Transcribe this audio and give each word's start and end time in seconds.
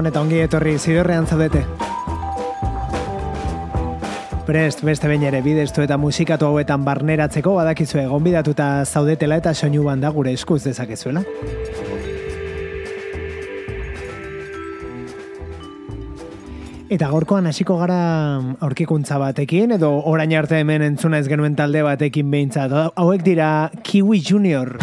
Gabon 0.00 0.08
eta 0.08 0.20
ongi 0.24 0.38
etorri 0.40 0.70
zidorrean 0.80 1.26
zaudete. 1.28 1.60
Prest, 4.46 4.80
beste 4.80 5.10
bain 5.10 5.26
ere 5.28 5.42
bideztu 5.44 5.82
eta 5.84 5.98
musikatu 6.00 6.46
hauetan 6.48 6.86
barneratzeko 6.86 7.52
badakizue 7.58 8.06
gonbidatuta 8.08 8.68
zaudetela 8.86 9.36
eta 9.42 9.52
soinu 9.52 9.84
banda 9.84 10.08
gure 10.14 10.32
eskuz 10.32 10.62
dezakezuela. 10.64 11.20
Eta 16.88 17.10
gorkoan 17.12 17.52
hasiko 17.52 17.76
gara 17.82 18.00
aurkikuntza 18.56 19.20
batekin, 19.20 19.76
edo 19.76 19.92
orain 20.00 20.32
arte 20.32 20.64
hemen 20.64 20.88
entzuna 20.88 21.20
ez 21.20 21.28
genuen 21.28 21.60
talde 21.60 21.84
batekin 21.84 22.32
behintzat. 22.32 22.72
Hauek 22.96 23.28
dira 23.28 23.68
Kiwi 23.84 24.24
Junior. 24.24 24.78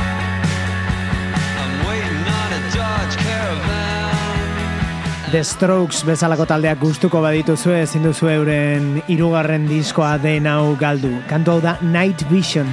The 5.28 5.42
Strokes 5.44 6.06
bezalako 6.08 6.46
taldeak 6.48 6.80
gustuko 6.80 7.20
badituzu 7.20 7.74
ezin 7.76 8.08
duzu 8.08 8.30
euren 8.32 8.86
hirugarren 9.10 9.66
diskoa 9.68 10.14
den 10.24 10.48
hau 10.48 10.72
galdu. 10.80 11.12
Kantu 11.28 11.58
hau 11.58 11.60
da 11.66 11.76
Night 11.84 12.24
Vision. 12.32 12.72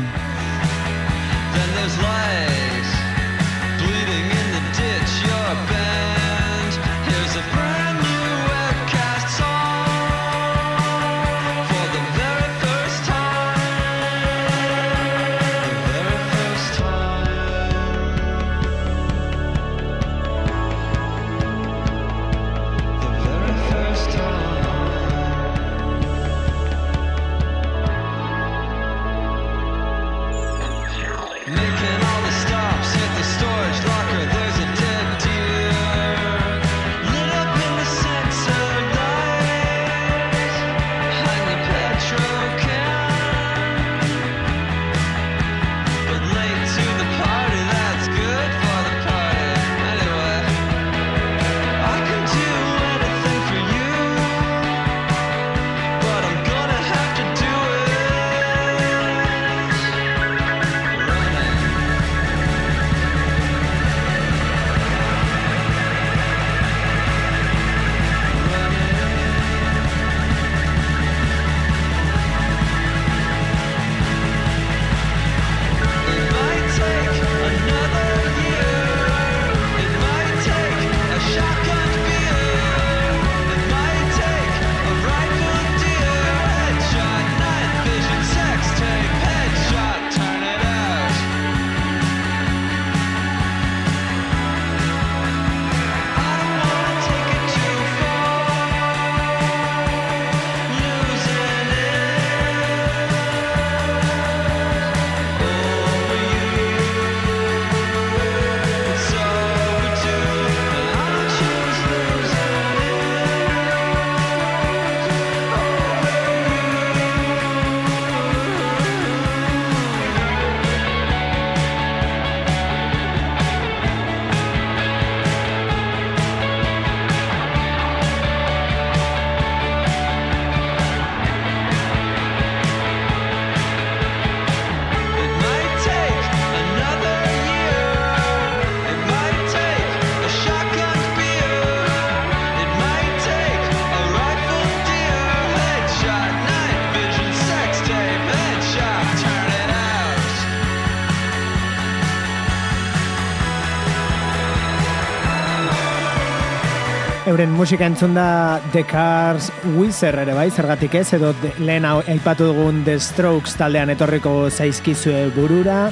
Musika 157.54 157.86
entzun 157.86 158.14
da 158.14 158.60
The 158.72 158.82
Cars 158.84 159.50
Wizard 159.76 160.18
ere 160.22 160.34
bai, 160.34 160.48
zergatik 160.50 160.94
ez, 160.98 161.06
edo 161.16 161.32
lehen 161.58 161.86
aipatu 161.86 162.50
dugun 162.50 162.82
The 162.86 162.98
Strokes 163.02 163.54
taldean 163.58 163.92
etorriko 163.94 164.50
zaizkizue 164.50 165.28
burura. 165.36 165.88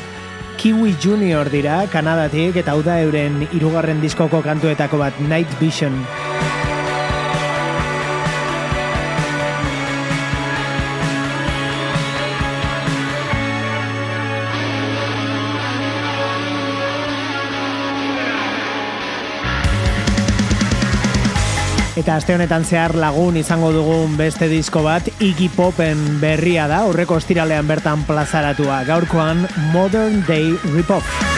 Kiwi 0.61 0.95
Junior 1.03 1.51
dira, 1.51 1.81
Kanadatik, 1.91 2.59
eta 2.63 2.77
hau 2.77 2.83
da 2.87 3.01
euren 3.03 3.41
irugarren 3.51 4.03
diskoko 4.03 4.43
kantuetako 4.45 5.01
bat, 5.03 5.19
Night 5.27 5.59
Vision. 5.61 5.97
Eta 22.03 22.17
aste 22.19 22.35
honetan 22.35 22.65
zehar 22.67 22.97
lagun 22.99 23.37
izango 23.39 23.69
dugun 23.71 24.17
beste 24.19 24.49
disko 24.51 24.81
bat 24.83 25.07
Iggy 25.23 25.47
Popen 25.55 26.01
berria 26.19 26.65
da, 26.67 26.81
aurreko 26.89 27.21
estiralean 27.23 27.69
bertan 27.71 28.03
plazaratua. 28.09 28.81
Gaurkoan 28.89 29.47
Modern 29.71 30.25
Day 30.27 30.51
Ripoff. 30.75 31.32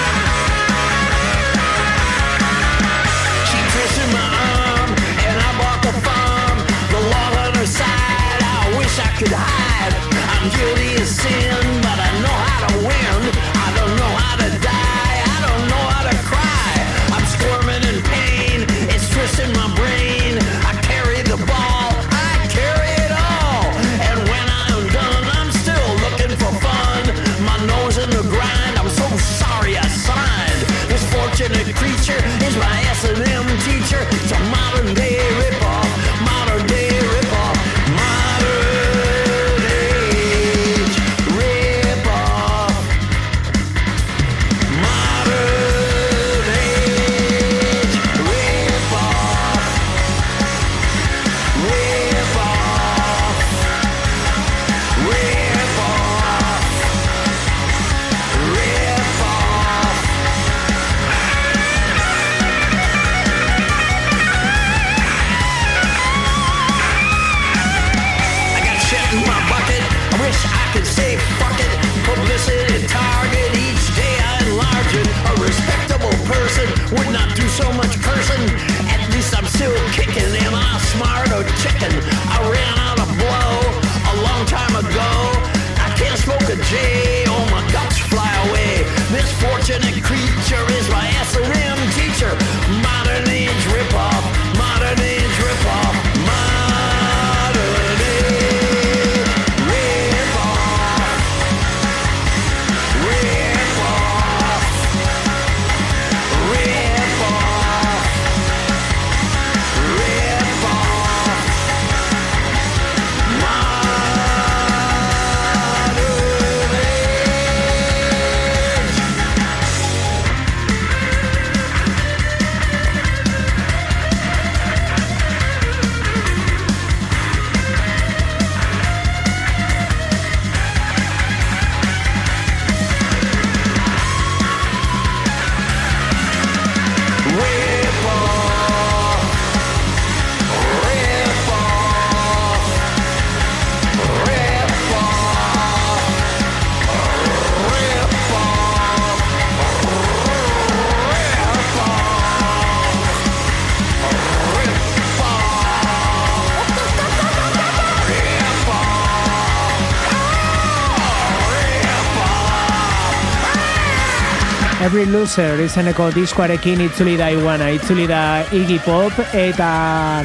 Every 164.94 165.10
Loser 165.10 165.58
izeneko 165.58 166.04
diskoarekin 166.14 166.78
itzuli 166.84 167.16
da 167.18 167.26
iguana, 167.34 167.66
itzuli 167.74 168.04
da 168.06 168.44
Iggy 168.54 168.76
Pop 168.84 169.16
eta 169.34 169.70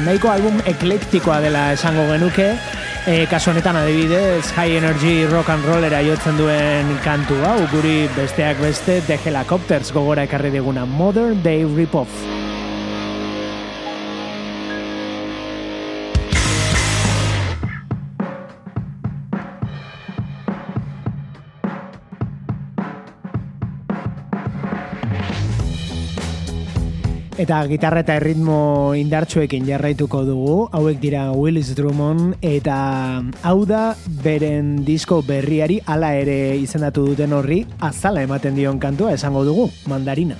nahiko 0.04 0.30
album 0.30 0.60
eklektikoa 0.70 1.40
dela 1.42 1.64
esango 1.74 2.04
genuke. 2.06 2.46
E, 3.02 3.24
kasu 3.26 3.50
honetan 3.50 3.80
adibidez, 3.80 4.44
High 4.54 4.78
Energy 4.78 5.24
Rock 5.26 5.50
and 5.50 5.66
Rollera 5.66 6.04
jotzen 6.06 6.38
duen 6.38 6.92
kantu 7.02 7.40
hau, 7.48 7.56
guri 7.72 8.04
besteak 8.14 8.62
beste 8.62 9.00
The 9.08 9.18
Helicopters 9.24 9.90
gogora 9.90 10.28
ekarri 10.30 10.54
diguna 10.54 10.86
Modern 10.86 11.42
Day 11.42 11.66
Rip-Off. 11.66 12.39
Eta 27.50 27.64
gitarra 27.66 28.04
eta 28.04 28.14
erritmo 28.14 28.94
indartsuekin 28.94 29.64
jarraituko 29.66 30.20
dugu, 30.22 30.52
hauek 30.70 31.00
dira 31.02 31.24
Willis 31.34 31.72
Drummond, 31.74 32.36
eta 32.46 32.76
hau 33.42 33.64
da 33.66 33.96
beren 34.22 34.84
disko 34.86 35.18
berriari 35.26 35.80
ala 35.82 36.12
ere 36.14 36.54
izendatu 36.62 37.08
duten 37.10 37.34
horri 37.34 37.64
azala 37.90 38.22
ematen 38.22 38.54
dion 38.54 38.78
kantua 38.78 39.18
esango 39.18 39.42
dugu, 39.50 39.66
Mandarina. 39.90 40.38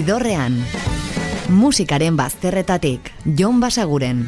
Zidorrean. 0.00 0.54
Musikaren 1.52 2.16
bazterretatik, 2.16 3.12
Jon 3.36 3.60
Basaguren. 3.60 4.24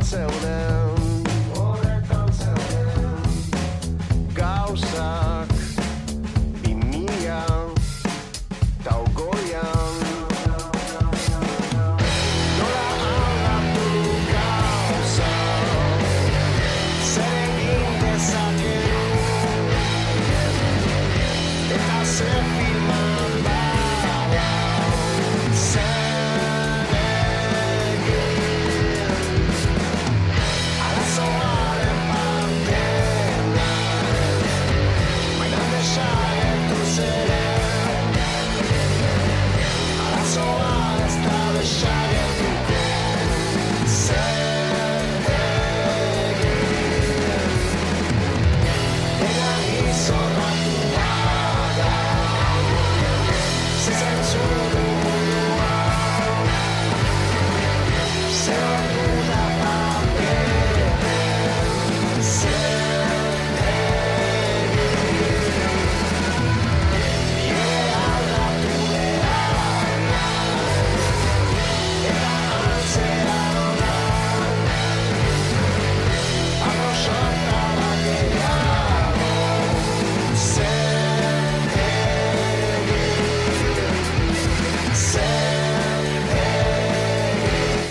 until 0.00 0.49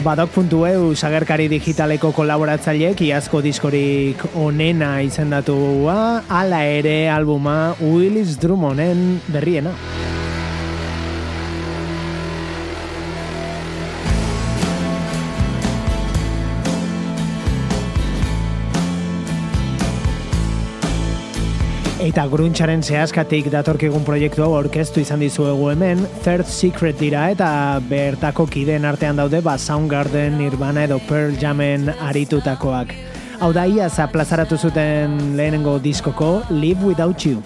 Badok.eu 0.10 0.96
sagerkari 0.98 1.46
digitaleko 1.52 2.10
kolaboratzaileek 2.18 3.04
iazko 3.06 3.44
diskorik 3.46 4.24
onena 4.42 4.96
izendatua, 5.06 6.26
ala 6.26 6.64
ere 6.66 6.98
albuma 7.14 7.76
Willis 7.78 8.40
Drummonden 8.42 9.20
berriena. 9.30 9.78
Eta 22.00 22.24
gruntxaren 22.32 22.80
zehazkatik 22.80 23.50
datorkigun 23.52 24.06
proiektu 24.08 24.46
hau 24.46 24.54
orkestu 24.56 25.02
izan 25.04 25.20
dizuegu 25.20 25.66
hemen, 25.74 26.06
Third 26.24 26.48
Secret 26.48 26.96
dira 26.96 27.26
eta 27.34 27.50
bertako 27.90 28.46
kideen 28.48 28.88
artean 28.88 29.20
daude 29.20 29.42
ba 29.44 29.58
Soundgarden, 29.60 30.38
Nirvana 30.40 30.88
edo 30.88 31.02
Pearl 31.10 31.36
Jamen 31.42 31.92
aritutakoak. 31.92 32.96
Hau 33.44 33.52
da 33.52 33.68
ia 33.68 33.92
plazaratu 34.08 34.56
zuten 34.56 35.36
lehenengo 35.36 35.78
diskoko 35.78 36.42
Live 36.50 36.88
Without 36.88 37.26
You. 37.26 37.44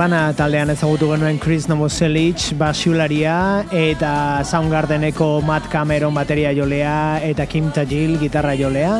Nirvana 0.00 0.32
taldean 0.32 0.70
ezagutu 0.72 1.10
genuen 1.10 1.36
Chris 1.36 1.66
Novoselic 1.68 2.54
basiularia 2.56 3.34
eta 3.68 4.40
Soundgardeneko 4.48 5.42
Matt 5.44 5.68
Cameron 5.68 6.16
bateria 6.16 6.54
jolea 6.56 7.20
eta 7.20 7.44
Kim 7.44 7.68
Tajil 7.68 8.14
gitarra 8.16 8.54
jolea 8.56 8.94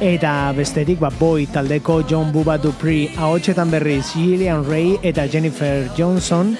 eta 0.00 0.32
bestetik 0.56 1.02
ba, 1.04 1.10
Boy 1.20 1.44
taldeko 1.52 1.98
John 2.08 2.32
Buba 2.32 2.56
Dupree 2.56 3.10
ahotsetan 3.18 3.68
berriz 3.68 4.06
Gillian 4.14 4.64
Ray 4.64 4.96
eta 5.02 5.28
Jennifer 5.28 5.84
Johnson 5.98 6.56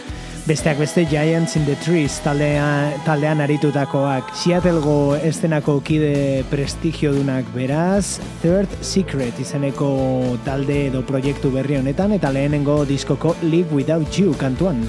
Besteak 0.48 0.78
beste 0.78 1.04
Giants 1.04 1.56
in 1.56 1.66
the 1.66 1.74
Trees 1.84 2.14
taldean, 2.24 2.94
taldean 3.04 3.42
aritutakoak. 3.44 4.30
Seattlego 4.32 5.12
estenako 5.20 5.74
kide 5.84 6.40
prestigio 6.48 7.12
dunak 7.12 7.50
beraz, 7.52 8.16
Third 8.40 8.78
Secret 8.80 9.36
izeneko 9.44 9.90
talde 10.48 10.86
edo 10.86 11.02
proiektu 11.04 11.52
berri 11.52 11.76
honetan 11.82 12.16
eta 12.16 12.32
lehenengo 12.32 12.78
diskoko 12.88 13.36
Live 13.44 13.76
Without 13.76 14.16
You 14.16 14.32
kantuan. 14.40 14.86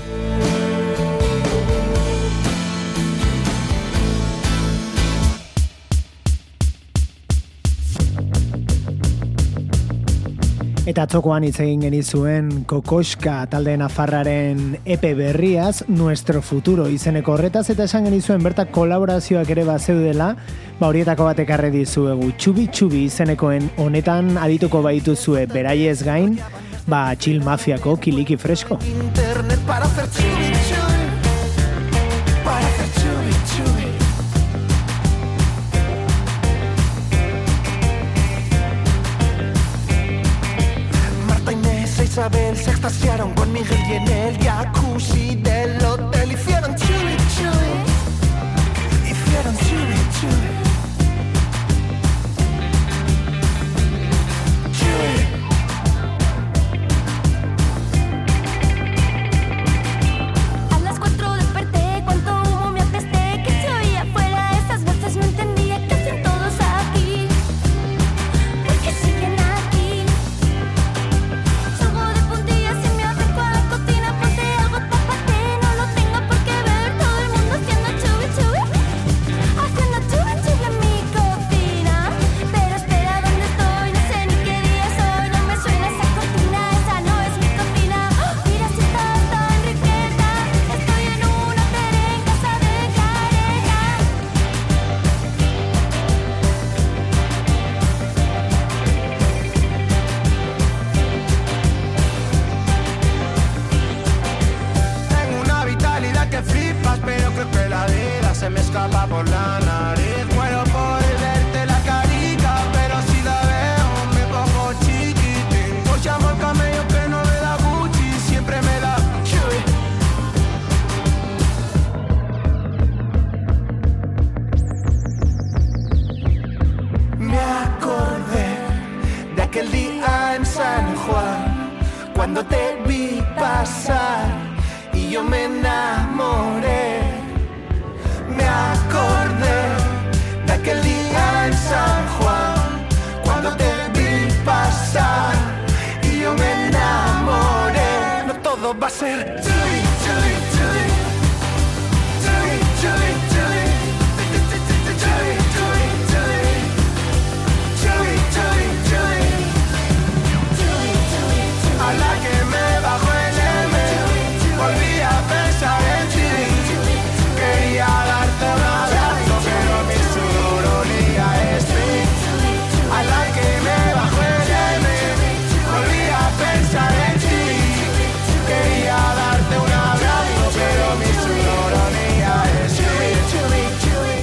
Eta 10.90 11.04
atzokoan 11.06 11.44
hitz 11.46 11.60
egin 11.62 11.84
genizuen 11.86 12.48
Kokoska 12.66 13.44
talde 13.52 13.76
nafarraren 13.78 14.72
epe 14.90 15.12
berriaz, 15.14 15.84
Nuestro 15.86 16.42
Futuro 16.42 16.88
izeneko 16.90 17.36
horretaz, 17.36 17.68
eta 17.70 17.86
esan 17.86 18.08
genizuen 18.10 18.42
bertak 18.42 18.72
kolaborazioak 18.74 19.52
ere 19.54 19.68
bat 19.68 19.86
zeudela, 19.86 20.32
ba 20.80 20.90
horietako 20.90 21.28
batek 21.30 21.54
arre 21.54 21.70
dizuegu. 21.76 22.32
Txubi 22.42 22.66
txubi 22.74 23.04
izenekoen 23.06 23.70
honetan 23.78 24.34
adituko 24.42 24.82
baitu 24.82 25.14
zue 25.14 25.46
beraiez 25.54 26.00
gain, 26.08 26.40
ba 26.90 27.04
txil 27.14 27.44
mafiako 27.46 27.94
kiliki 28.02 28.40
fresko. 28.42 28.82
Internet 28.90 29.62
para 29.70 29.86
hacer 29.86 30.10
pasearon 42.90 43.32
con 43.36 43.54
mi 43.54 43.62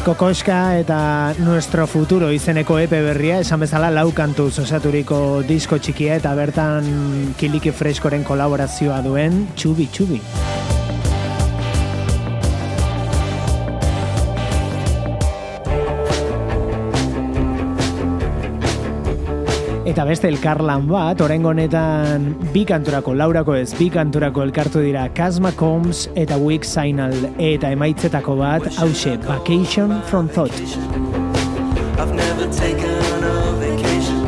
Kokoska 0.06 0.78
eta 0.78 1.34
Nuestro 1.42 1.82
Futuro 1.90 2.28
izeneko 2.30 2.76
epe 2.78 3.00
berria, 3.02 3.40
esan 3.42 3.64
bezala 3.64 3.88
lau 3.90 4.12
kantu 4.14 4.46
osaturiko 4.62 5.18
disko 5.48 5.80
txikia 5.82 6.20
eta 6.20 6.30
bertan 6.38 7.34
Kiliki 7.40 7.74
Freskoren 7.74 8.22
kolaborazioa 8.22 9.02
duen 9.02 9.48
Txubi 9.58 9.90
Txubi. 9.90 10.22
Eta 19.96 20.04
beste 20.04 20.28
elkarlan 20.28 20.82
bat, 20.90 21.22
orengo 21.24 21.48
honetan 21.54 22.26
bi 22.52 22.66
kanturako, 22.68 23.14
laurako 23.16 23.54
ez, 23.56 23.70
bi 23.78 23.86
kanturako 23.88 24.42
elkartu 24.44 24.82
dira 24.84 25.06
Kazma 25.16 25.54
Combs 25.56 26.02
eta 26.12 26.36
Wick 26.36 26.68
Signal 26.68 27.14
eta 27.40 27.70
emaitzetako 27.72 28.34
bat, 28.36 28.66
hause, 28.76 29.16
Vacation 29.24 29.94
from 30.10 30.28
Thought. 30.28 30.52
I've 31.96 32.12
never 32.12 32.44
taken 32.52 33.24
a 33.24 33.56
vacation. 33.56 34.20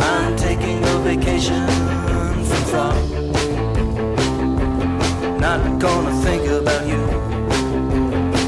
I'm 0.00 0.32
taking 0.38 0.80
a 0.80 0.96
vacation 1.04 1.68
from 2.48 2.62
thought. 2.72 2.96
Not 5.38 5.60
gonna 5.78 6.16
think 6.24 6.48
about 6.48 6.88
you. 6.88 7.02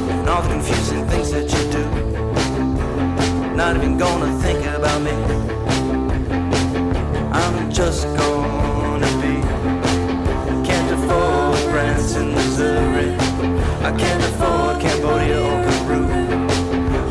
And 0.09 0.27
all 0.27 0.41
the 0.41 0.49
confusing 0.49 1.05
things 1.05 1.29
that 1.33 1.53
you 1.53 1.71
do. 1.71 1.83
Not 3.55 3.75
even 3.77 3.99
gonna 3.99 4.33
think 4.41 4.52
about 4.83 5.01
me. 5.01 5.11
I'm 7.31 7.71
just 7.71 8.03
gonna 8.17 9.11
be. 9.23 9.35
Can't 10.67 10.89
afford 10.97 11.57
Branson, 11.71 12.33
Missouri. 12.33 13.15
I 13.87 13.91
can't 14.01 14.23
afford 14.29 14.81
Cambodia 14.81 15.39
or 15.51 15.59
Peru. 15.67 16.03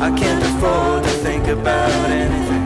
I 0.07 0.11
can't 0.21 0.43
afford 0.51 1.05
to 1.05 1.11
think 1.27 1.47
about 1.49 2.11
anything. 2.11 2.65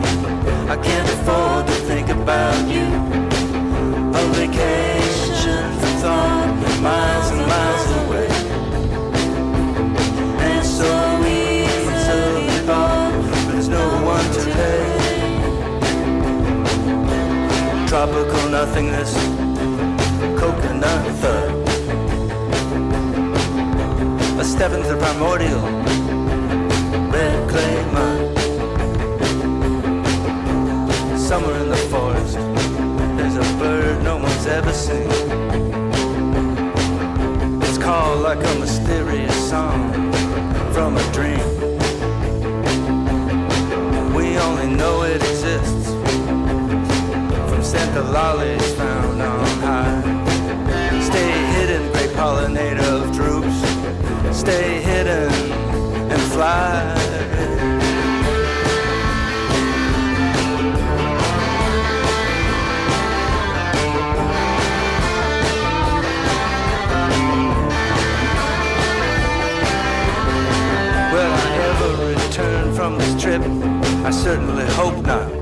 I 0.69 0.75
can't 0.75 1.09
afford 1.17 1.67
to 1.67 1.77
think 1.89 2.09
about 2.09 2.59
you. 2.67 2.87
A 4.19 4.23
vacation 4.35 5.69
thought, 6.01 6.49
miles 6.81 7.31
and 7.31 7.47
miles 7.47 7.91
away. 8.01 8.36
Tropical 18.07 18.49
nothingness, 18.49 19.13
coconut 20.39 21.05
thud. 21.19 21.51
A 24.39 24.45
step 24.45 24.71
into 24.71 24.87
the 24.87 24.97
primordial, 24.97 25.61
red 27.11 27.49
clay 27.49 27.85
mud. 27.91 28.37
Somewhere 31.19 31.59
in 31.61 31.69
the 31.69 31.77
forest, 31.91 32.37
there's 33.17 33.35
a 33.35 33.57
bird 33.59 34.03
no 34.03 34.17
one's 34.17 34.47
ever 34.47 34.71
seen. 34.71 35.09
It's 37.63 37.77
called 37.77 38.21
like 38.21 38.39
a 38.39 38.55
mysterious 38.59 39.49
song 39.49 39.91
from 40.71 40.95
a 40.97 41.11
dream. 41.11 41.56
The 47.97 48.03
lollies 48.11 48.73
found 48.75 49.19
on 49.19 49.45
high. 49.59 51.01
Stay 51.01 51.31
hidden, 51.53 51.91
great 51.93 52.11
pollinator 52.11 53.01
of 53.01 53.11
droops. 53.11 53.57
Stay 54.37 54.81
hidden 54.81 55.31
and 56.11 56.21
fly. 56.33 56.93
Will 71.13 71.33
I 71.33 71.49
ever 71.69 71.91
return 72.13 72.75
from 72.75 72.99
this 72.99 73.19
trip? 73.19 73.41
I 74.05 74.11
certainly 74.11 74.65
hope 74.75 75.03
not 75.03 75.36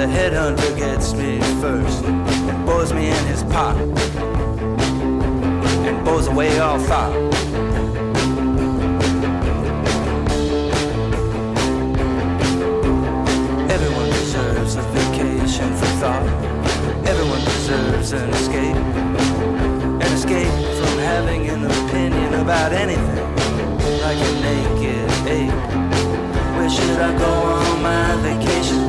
the 0.00 0.06
headhunter 0.06 0.78
gets 0.78 1.12
me 1.12 1.38
first 1.60 2.02
and 2.06 2.64
bores 2.64 2.90
me 2.90 3.10
in 3.10 3.26
his 3.26 3.42
pot 3.44 3.76
and 5.86 6.02
bores 6.06 6.26
away 6.26 6.58
all 6.58 6.78
thought. 6.78 7.14
Everyone 13.68 14.08
deserves 14.08 14.76
a 14.76 14.82
vacation 14.96 15.68
for 15.76 15.90
thought. 16.00 16.26
Everyone 17.06 17.44
deserves 17.44 18.12
an 18.12 18.30
escape. 18.30 18.76
An 20.04 20.12
escape 20.16 20.54
from 20.78 20.98
having 21.10 21.46
an 21.50 21.66
opinion 21.66 22.40
about 22.40 22.72
anything 22.72 23.26
like 24.00 24.16
a 24.16 24.32
naked 24.48 25.10
ape. 25.28 25.52
Where 26.56 26.70
should 26.70 27.00
I 27.00 27.18
go 27.18 27.26
on 27.26 27.82
my 27.82 28.16
vacation? 28.22 28.79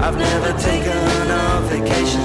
I've 0.00 0.16
never 0.16 0.52
taken 0.58 1.30
a 1.30 1.60
vacation. 1.68 2.22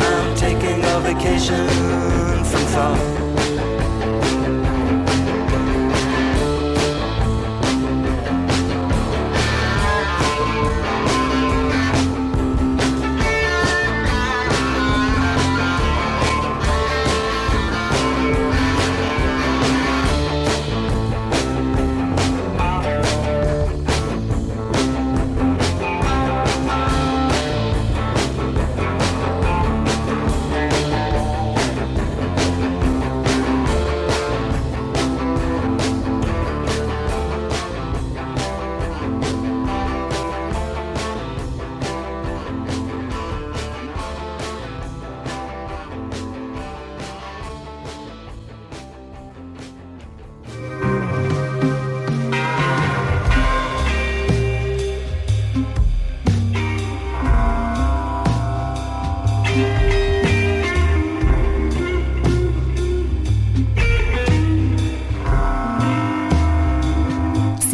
I'm 0.00 0.36
taking 0.36 0.84
a 0.84 1.00
vacation 1.00 1.66
from 2.44 2.64
thought. 2.74 3.13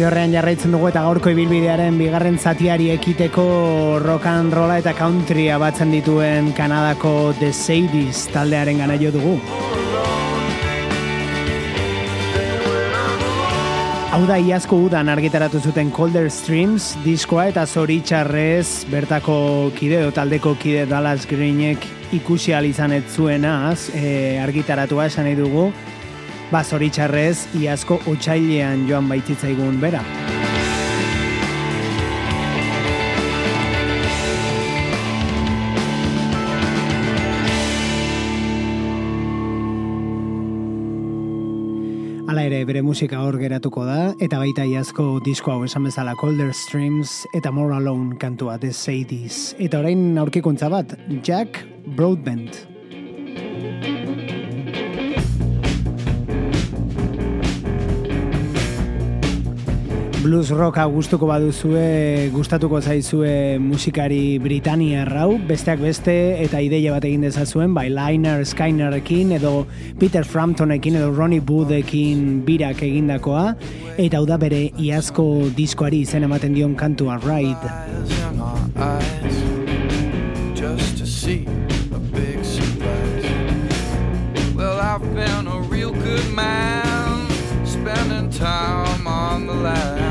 Zidorrean 0.00 0.32
jarraitzen 0.32 0.72
dugu 0.72 0.86
eta 0.88 1.02
gaurko 1.04 1.28
ibilbidearen 1.28 1.98
bigarren 2.00 2.38
zatiari 2.40 2.86
ekiteko 2.88 3.42
rock 4.00 4.24
and 4.30 4.54
rolla 4.56 4.78
eta 4.80 4.94
country 4.96 5.50
batzen 5.60 5.90
dituen 5.92 6.54
Kanadako 6.56 7.34
The 7.36 7.50
Sadies 7.52 8.22
taldearen 8.32 8.80
gana 8.80 8.96
jo 8.96 9.10
dugu. 9.12 9.34
Hau 14.08 14.22
da 14.24 14.40
iazko 14.40 14.80
udan 14.86 15.12
argitaratu 15.12 15.60
zuten 15.60 15.92
Colder 15.92 16.30
Streams 16.32 16.94
diskoa 17.04 17.50
eta 17.52 17.66
zoritxarrez 17.66 18.86
bertako 18.88 19.70
kide 19.76 20.06
o 20.06 20.16
taldeko 20.16 20.56
kide 20.56 20.88
Dallas 20.88 21.28
Greenek 21.28 21.84
ikusi 22.16 22.56
izan 22.56 22.92
ez 22.92 23.04
zuenaz 23.12 23.90
e, 23.92 24.40
argitaratua 24.40 25.12
esan 25.12 25.28
nahi 25.28 25.36
dugu 25.36 25.70
ba 26.50 26.64
zoritxarrez 26.66 27.46
iazko 27.62 28.00
utxailean 28.10 28.88
joan 28.88 29.08
baititzaigun 29.10 29.78
bera. 29.82 30.02
Hala 42.30 42.44
ere, 42.46 42.60
bere 42.62 42.82
musika 42.86 43.24
hor 43.26 43.40
geratuko 43.40 43.82
da, 43.88 44.12
eta 44.22 44.38
baita 44.38 44.62
iazko 44.62 45.18
disko 45.26 45.50
hau 45.50 45.64
esan 45.66 45.88
bezala 45.88 46.14
Colder 46.14 46.54
Streams 46.54 47.24
eta 47.34 47.50
More 47.50 47.74
Alone 47.74 48.18
kantua 48.22 48.54
The 48.62 48.70
Sadies. 48.70 49.56
Eta 49.58 49.82
orain 49.82 50.14
aurkikuntza 50.18 50.70
bat, 50.70 50.94
Jack 51.26 51.64
Broadbent. 51.98 52.69
Blues 60.22 60.50
rocka 60.50 60.84
gustuko 60.84 61.26
baduzue, 61.26 62.30
gustatuko 62.34 62.80
zaizue 62.80 63.58
musikari 63.58 64.38
Britania 64.38 65.04
rau, 65.08 65.38
besteak 65.48 65.80
beste 65.80 66.14
eta 66.44 66.60
ideia 66.60 66.92
bat 66.92 67.06
egin 67.08 67.24
dezazuen, 67.24 67.72
bai 67.74 67.88
Liner 67.88 68.44
Skynerekin 68.44 69.32
edo 69.38 69.66
Peter 70.00 70.24
Framptonekin 70.24 70.98
edo 71.00 71.10
Ronnie 71.16 71.40
Boothekin 71.40 72.42
birak 72.44 72.82
egindakoa, 72.84 73.54
eta 73.96 74.20
hau 74.20 74.26
da 74.28 74.36
bere 74.40 74.66
iazko 74.76 75.24
diskoari 75.56 76.02
izen 76.04 76.28
ematen 76.28 76.52
dion 76.56 76.76
kantua 76.76 77.16
Ride. 77.24 77.70
Just 80.54 80.98
to 80.98 81.06
see 81.06 81.46
a 81.94 81.98
big 82.12 82.44
surprise 82.44 83.24
Well, 84.54 84.78
I've 84.78 85.14
been 85.14 85.46
a 85.46 85.60
real 85.72 85.92
good 85.92 86.30
man 86.34 87.26
Spending 87.64 88.28
time 88.28 89.06
on 89.06 89.46
the 89.46 89.54
line 89.54 90.09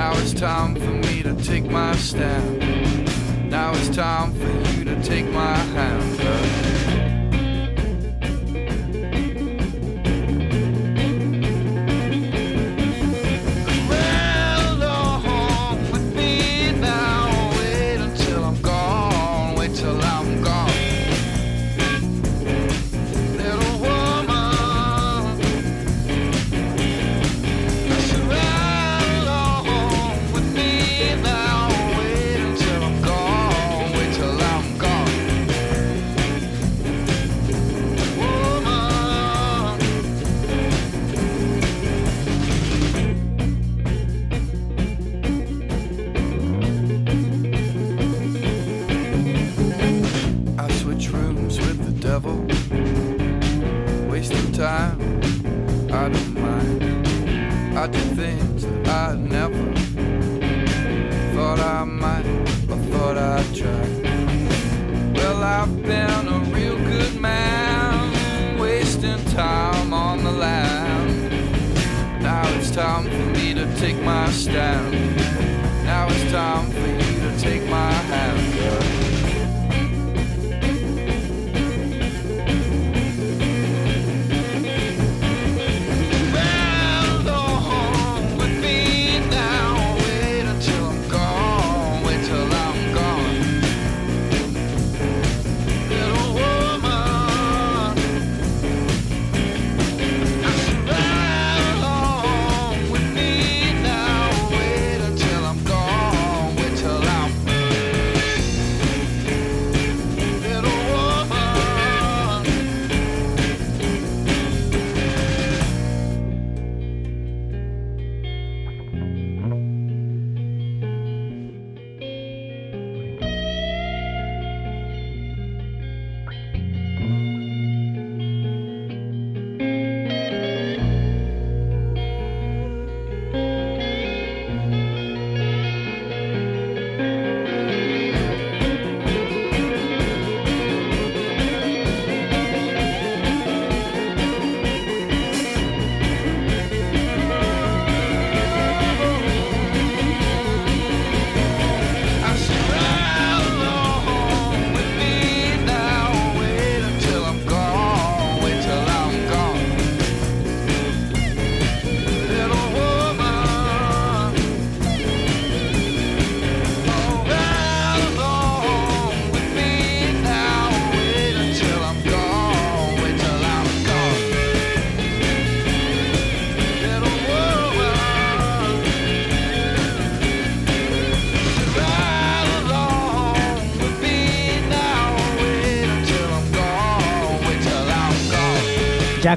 Now 0.00 0.16
it's 0.16 0.32
time 0.32 0.76
for 0.76 0.92
me 1.06 1.22
to 1.22 1.34
take 1.44 1.64
my 1.70 1.94
stand. 1.94 3.50
Now 3.50 3.72
it's 3.74 3.94
time 3.94 4.32
for 4.32 4.70
you 4.70 4.82
to 4.86 5.02
take 5.02 5.26
my 5.26 5.54
hand. 5.54 6.69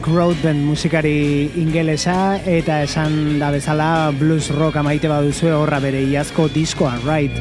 Jack 0.03 0.11
Roadbent 0.11 0.59
musikari 0.67 1.47
ingelesa 1.55 2.35
eta 2.43 2.81
esan 2.83 3.39
da 3.39 3.53
bezala 3.55 4.11
blues 4.11 4.49
rock 4.51 4.75
amaite 4.81 5.07
baduzue 5.07 5.53
horra 5.55 5.79
bere 5.79 6.01
iazko 6.03 6.49
diskoa, 6.51 6.97
right? 7.07 7.31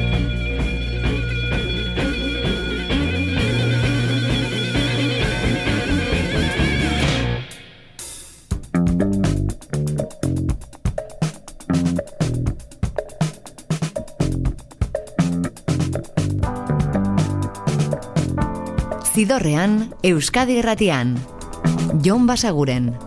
Zidorrean, 19.11 19.91
Euskadi 20.01 20.61
Erratian. 20.63 21.17
Jon 22.03 22.27
Basaguren. 22.27 22.99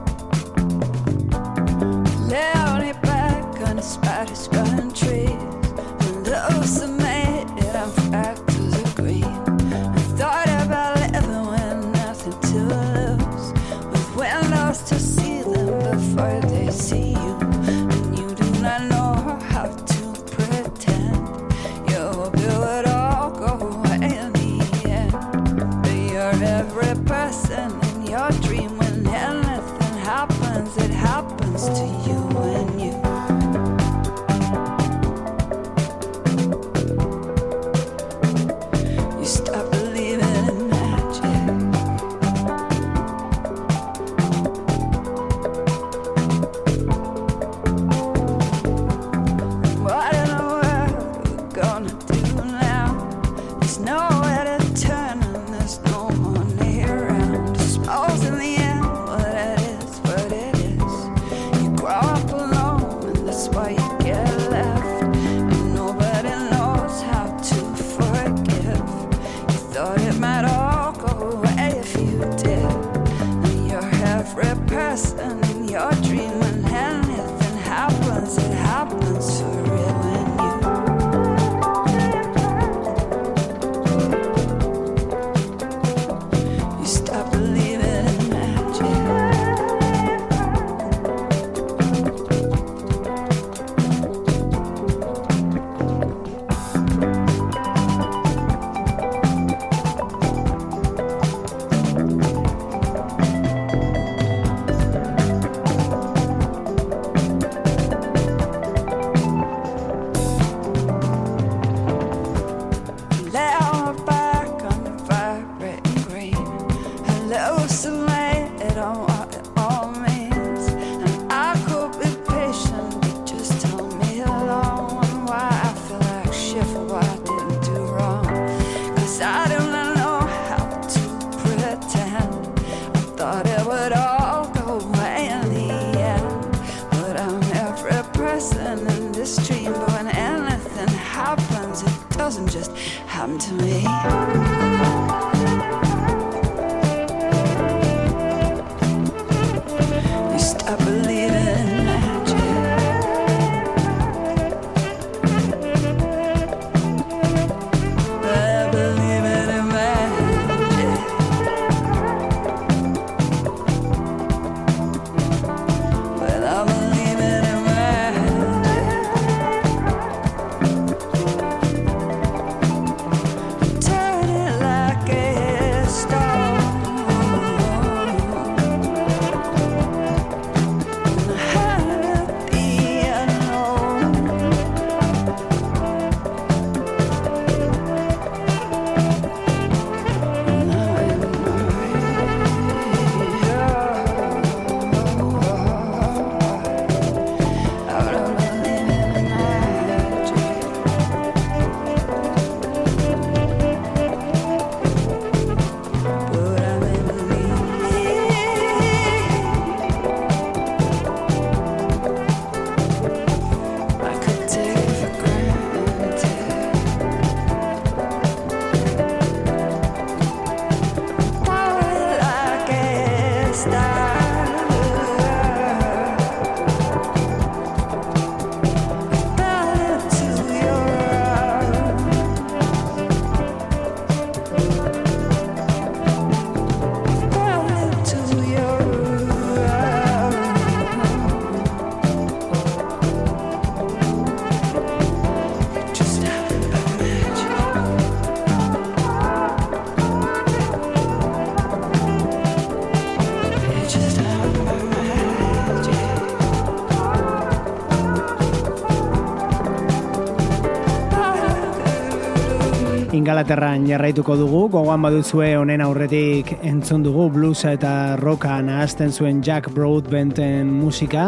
Ingalaterran 263.37 263.83
jarraituko 263.85 264.33
dugu, 264.41 264.61
gogoan 264.73 265.03
baduzue 265.05 265.51
honen 265.61 265.83
aurretik 265.85 266.55
entzun 266.65 267.03
dugu 267.05 267.27
bluesa 267.35 267.75
eta 267.77 267.91
rocka 268.17 268.55
nahazten 268.65 269.13
zuen 269.13 269.43
Jack 269.45 269.69
Broadbenten 269.75 270.71
musika, 270.73 271.27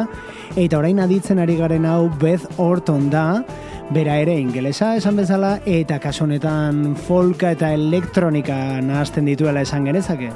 eta 0.56 0.78
orain 0.78 1.02
aditzen 1.04 1.36
ari 1.42 1.58
garen 1.58 1.84
hau 1.84 2.08
Beth 2.22 2.46
Orton 2.56 3.10
da, 3.12 3.42
bera 3.92 4.16
ere 4.22 4.38
ingelesa 4.40 4.94
esan 4.96 5.20
bezala, 5.20 5.58
eta 5.68 5.98
kasonetan 6.00 6.96
folka 6.96 7.52
eta 7.52 7.74
elektronika 7.76 8.56
nahazten 8.80 9.28
dituela 9.28 9.66
esan 9.68 9.84
genezake. 9.92 10.32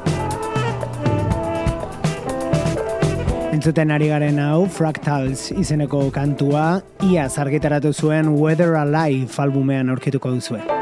Entzuten 3.56 3.96
ari 3.96 4.12
garen 4.12 4.44
hau 4.44 4.68
Fractals 4.68 5.48
izeneko 5.56 6.04
kantua, 6.12 6.82
ia 7.08 7.30
zargitaratu 7.30 7.96
zuen 7.96 8.28
Weather 8.36 8.76
Alive 8.76 9.40
albumean 9.40 9.88
aurkituko 9.88 10.36
duzue. 10.36 10.81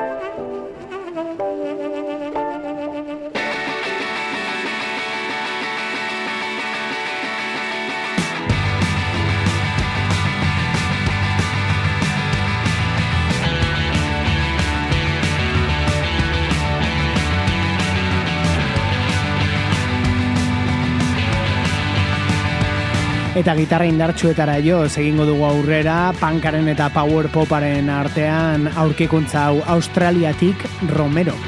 Eta 23.41 23.55
gitarra 23.57 23.86
indartsuetara 23.88 24.59
jo, 24.61 24.82
egingo 24.84 25.24
dugu 25.24 25.47
aurrera, 25.49 26.11
pankaren 26.20 26.68
eta 26.74 26.91
power 26.93 27.30
poparen 27.32 27.88
artean 27.88 28.68
aurkikuntza 28.84 29.47
hau 29.47 29.64
Australiatik 29.78 30.68
Romero. 30.93 31.41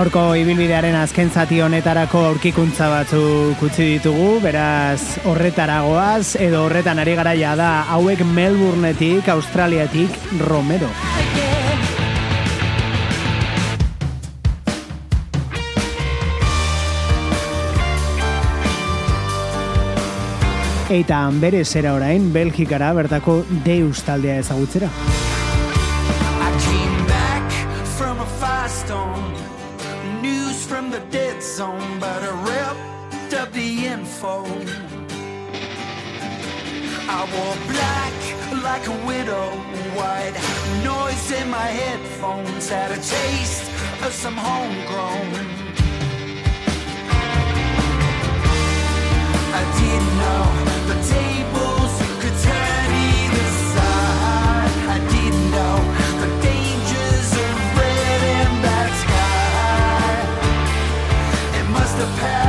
Gaurko 0.00 0.30
ibilbidearen 0.32 0.94
azken 0.96 1.28
zati 1.28 1.58
honetarako 1.60 2.22
aurkikuntza 2.30 2.86
batzu 2.88 3.18
kutsi 3.60 3.84
ditugu, 3.98 4.38
beraz 4.40 5.18
horretaragoaz 5.28 6.38
edo 6.40 6.62
horretan 6.64 7.02
ari 7.02 7.18
garaia 7.18 7.50
da 7.52 7.68
hauek 7.98 8.22
Melbourneetik, 8.24 9.28
Australiatik, 9.28 10.16
Romero. 10.40 10.88
Eta 20.88 21.26
bere 21.44 21.66
zera 21.66 21.92
orain, 22.00 22.32
Belgikara 22.32 22.94
bertako 22.96 23.42
deus 23.68 23.98
taldea 24.08 24.40
ezagutzera. 24.40 25.19
I 31.62 32.30
ripped 32.48 33.34
up 33.34 33.52
the 33.52 33.86
info. 33.86 34.44
I 37.06 37.20
wore 37.32 37.56
black 37.68 38.14
like 38.64 38.86
a 38.86 39.06
widow, 39.06 39.50
white 39.94 40.32
noise 40.82 41.30
in 41.32 41.50
my 41.50 41.66
headphones 41.80 42.70
had 42.70 42.92
a 42.92 42.96
taste 42.96 43.70
of 44.02 44.12
some 44.12 44.36
homegrown. 44.36 45.34
I 49.52 49.62
didn't 49.80 50.14
know 50.22 50.94
the 50.94 50.98
tables 51.08 51.39
the 62.00 62.06
past. 62.16 62.39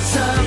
Satan. 0.00 0.37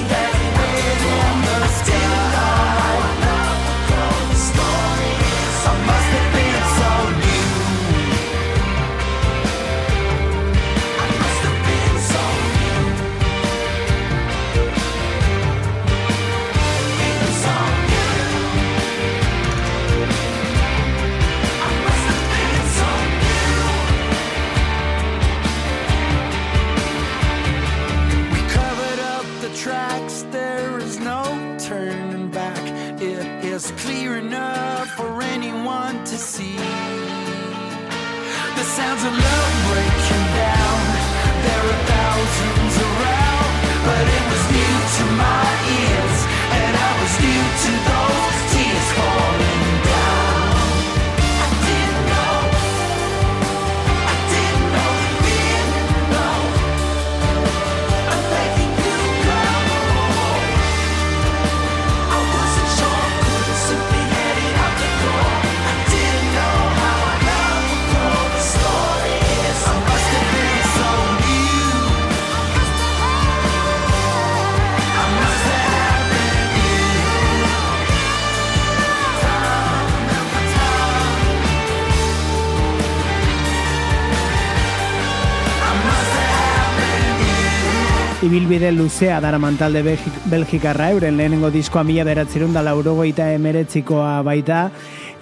ibilbide 88.52 88.72
luzea 88.76 89.22
daraman 89.22 89.56
talde 89.56 89.80
Belgikarra 90.28 90.89
euren 90.91 91.16
lehenengo 91.16 91.47
diskoa 91.54 91.86
mila 91.88 92.04
beratzerun 92.04 92.52
da 92.52 92.60
laurogeita 92.62 93.30
emeretzikoa 93.32 94.22
baita. 94.28 94.66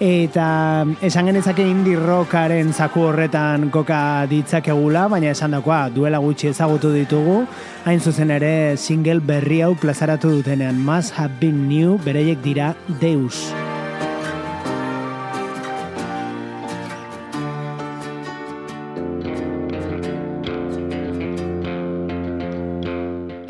Eta 0.00 0.48
mm, 0.84 0.96
esan 1.06 1.30
genezake 1.30 1.62
indie 1.62 1.94
rockaren 2.00 2.72
zaku 2.72 3.06
horretan 3.06 3.70
koka 3.70 4.26
ditzakegula, 4.26 5.06
baina 5.14 5.30
esan 5.30 5.54
dakoa 5.54 5.84
duela 5.94 6.18
gutxi 6.18 6.50
ezagutu 6.50 6.90
ditugu. 6.90 7.44
Hain 7.86 8.00
zuzen 8.02 8.34
ere 8.34 8.76
single 8.76 9.20
berri 9.20 9.62
hau 9.62 9.76
plazaratu 9.78 10.34
dutenean 10.40 10.82
Must 10.82 11.14
Have 11.14 11.38
Been 11.38 11.68
New 11.68 11.98
bereiek 12.02 12.42
dira 12.42 12.74
Deus. 12.98 13.52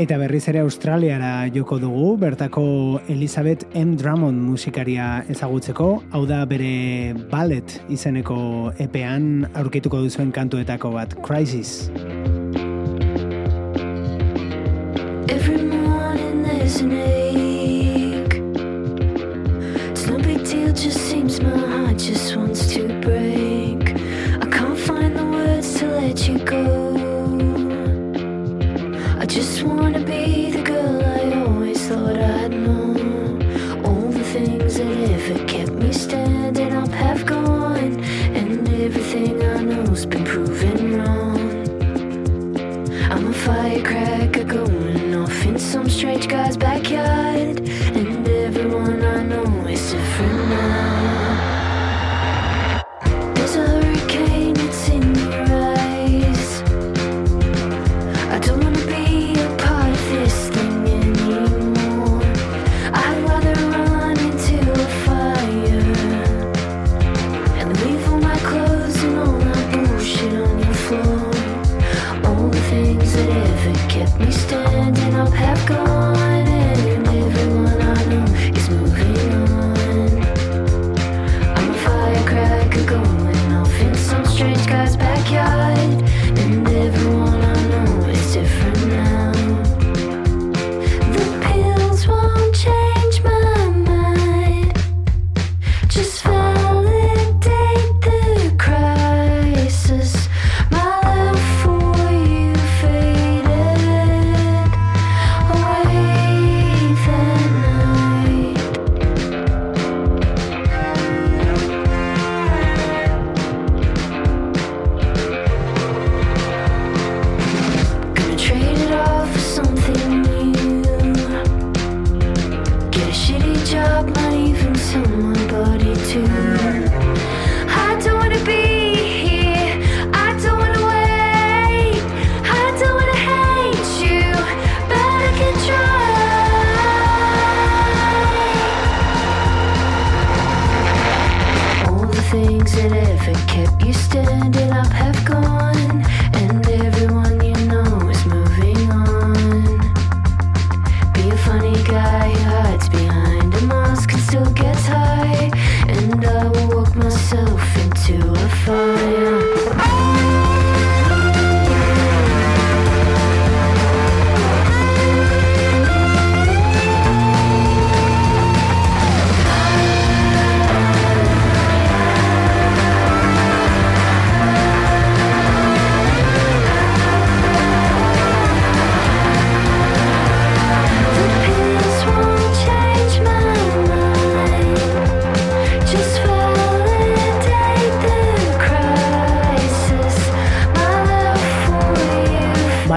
Eta 0.00 0.16
berriz 0.16 0.46
ere 0.48 0.62
Australiara 0.64 1.44
joko 1.52 1.76
dugu, 1.76 2.14
bertako 2.16 2.62
Elizabeth 3.12 3.66
M 3.76 3.98
Drummond 4.00 4.40
musikaria 4.40 5.26
ezagutzeko. 5.28 5.88
Hau 6.16 6.22
da 6.24 6.38
bere 6.48 7.12
ballet 7.28 7.74
izeneko 7.92 8.72
epean 8.80 9.44
aurkituko 9.52 10.00
duzuen 10.00 10.32
kantuetako 10.32 10.94
bat 10.96 11.12
Crisis. 11.20 11.90
Every 15.28 15.60
morning 15.68 16.44
there's 16.48 16.80
a 16.80 16.86
need. 16.88 18.40
Some 19.92 20.22
detail 20.22 20.72
just 20.72 21.10
seems 21.10 21.42
my 21.42 21.58
heart 21.58 21.98
just 21.98 22.34
wants 22.38 22.72
to 22.72 22.88
break. 23.04 24.00
I 24.40 24.48
can't 24.48 24.78
find 24.78 25.14
the 25.14 25.26
words 25.26 25.74
to 25.80 25.88
let 25.88 26.26
you 26.26 26.38
go. 26.38 26.89
just 29.60 29.72
wanna 29.74 30.00
be 30.00 30.50
the 30.50 30.62
girl 30.62 31.04
I 31.04 31.44
always 31.44 31.86
thought 31.86 32.16
I'd 32.16 32.50
know. 32.50 32.94
All 33.84 34.10
the 34.10 34.24
things 34.24 34.76
that 34.78 34.86
ever 34.86 35.44
kept 35.44 35.72
me 35.72 35.92
standing 35.92 36.72
up 36.72 36.88
have 36.88 37.26
gone, 37.26 38.02
and 38.34 38.66
everything 38.80 39.42
I 39.42 39.62
know's 39.62 40.06
been 40.06 40.24
proven 40.24 40.96
wrong. 40.96 41.40
I'm 43.10 43.26
a 43.26 43.32
firecracker 43.34 44.44
going 44.44 45.14
off 45.14 45.44
in 45.44 45.58
some 45.58 45.90
strange 45.90 46.26
guy's 46.26 46.56
backyard. 46.56 47.60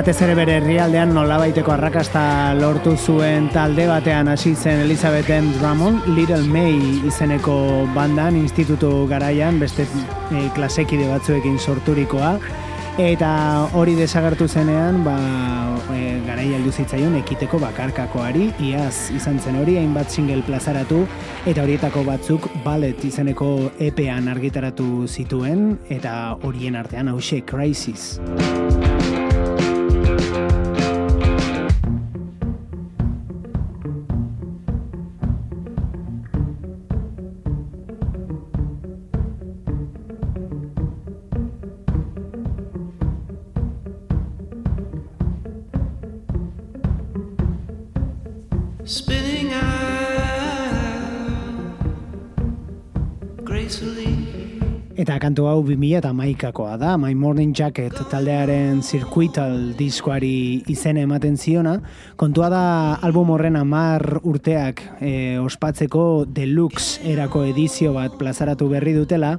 batez 0.04 0.26
ere 0.26 0.34
bere 0.36 0.56
herrialdean 0.58 1.14
nolabaiteko 1.16 1.72
arrakasta 1.72 2.22
lortu 2.58 2.98
zuen 3.00 3.46
talde 3.54 3.86
batean 3.88 4.28
hasi 4.28 4.52
zen 4.54 4.82
Elizabethen 4.84 5.48
Ramon 5.62 6.02
Little 6.18 6.44
May 6.44 6.76
izeneko 7.08 7.56
bandan 7.96 8.36
institutu 8.36 9.08
garaian 9.08 9.62
beste 9.64 9.86
e, 9.88 10.50
klasekide 10.58 11.08
batzuekin 11.08 11.56
sorturikoa. 11.56 12.34
Eta 13.00 13.32
hori 13.80 13.96
desagertu 13.96 14.50
zenean 14.50 15.06
ba, 15.08 15.16
e, 15.96 16.20
garai 16.28 16.50
aldu 16.58 16.76
zitzaion 16.76 17.16
ekiteko 17.22 17.64
bakarkakoari. 17.64 18.50
Iaz 18.60 19.08
izan 19.16 19.40
zen 19.40 19.56
hori 19.62 19.78
hainbat 19.80 20.12
single 20.12 20.44
plazaratu 20.44 21.06
eta 21.48 21.64
horietako 21.64 22.04
batzuk 22.12 22.52
ballet 22.68 23.08
izeneko 23.08 23.54
epean 23.80 24.28
argitaratu 24.36 25.08
zituen 25.08 25.78
eta 25.88 26.34
horien 26.44 26.76
artean 26.76 27.16
hause 27.16 27.46
crisis. 27.48 28.18
Kantu 55.34 55.48
hau 55.50 55.64
2000 55.66 55.98
eta 55.98 56.12
maikakoa 56.14 56.76
da, 56.78 56.92
My 57.02 57.16
Morning 57.18 57.56
Jacket 57.58 57.96
taldearen 58.12 58.84
Circuital 58.86 59.72
diskoari 59.74 60.62
izena 60.70 61.02
ematen 61.08 61.40
ziona. 61.42 61.80
Kontua 62.22 62.52
da 62.54 62.66
album 63.02 63.32
horren 63.34 63.58
amar 63.58 64.20
urteak 64.22 64.84
e, 65.02 65.40
ospatzeko 65.42 66.04
deluxe 66.30 67.02
erako 67.10 67.42
edizio 67.50 67.96
bat 67.96 68.14
plazaratu 68.20 68.68
berri 68.70 68.94
dutela, 68.94 69.32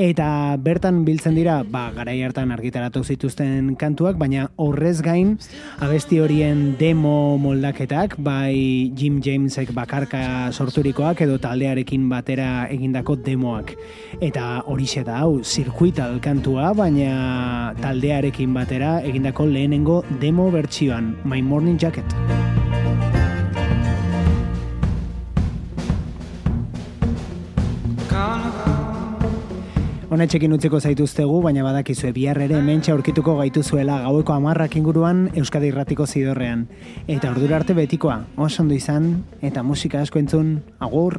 eta 0.00 0.56
bertan 0.64 1.02
biltzen 1.04 1.36
dira, 1.36 1.58
ba, 1.60 1.90
garai 1.92 2.16
hartan 2.24 2.54
argitaratu 2.56 3.04
zituzten 3.04 3.74
kantuak, 3.76 4.16
baina 4.16 4.46
horrez 4.56 5.02
gain, 5.04 5.36
abesti 5.84 6.22
horien 6.24 6.70
demo 6.80 7.36
moldaketak, 7.36 8.16
bai 8.16 8.94
Jim 8.96 9.20
Jamesek 9.20 9.74
bakarka 9.76 10.48
sorturikoak 10.56 11.20
edo 11.28 11.36
taldearekin 11.36 12.08
batera 12.08 12.64
egindako 12.72 13.20
demoak. 13.28 13.76
Eta 14.24 14.62
hori 14.64 14.88
da 15.04 15.20
hau, 15.20 15.33
zirkuital 15.42 16.20
kantua, 16.20 16.72
baina 16.76 17.74
taldearekin 17.80 18.54
batera 18.54 19.00
egindako 19.02 19.46
lehenengo 19.50 20.02
demo 20.20 20.50
bertsioan, 20.54 21.16
My 21.24 21.42
Morning 21.42 21.80
Jacket. 21.80 22.14
Honetxekin 30.14 30.52
utziko 30.54 30.78
zaituztegu, 30.78 31.40
baina 31.42 31.64
badakizue 31.66 32.12
bihar 32.14 32.38
ere 32.44 32.54
hementxe 32.60 32.92
aurkituko 32.94 33.34
gaituzuela 33.40 33.96
gaueko 34.04 34.36
amarrak 34.36 34.76
inguruan 34.78 35.24
Euskadi 35.34 35.72
Irratiko 35.72 36.06
zidorrean. 36.06 36.68
Eta 37.08 37.32
ordura 37.34 37.58
arte 37.58 37.74
betikoa, 37.74 38.20
oso 38.38 38.62
ondo 38.62 38.78
izan, 38.78 39.24
eta 39.42 39.66
musika 39.66 40.06
asko 40.06 40.22
entzun, 40.22 40.60
agur! 40.78 41.18